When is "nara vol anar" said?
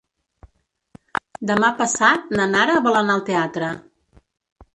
2.55-3.19